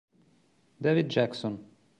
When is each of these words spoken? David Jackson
David 0.81 1.13
Jackson 1.13 1.61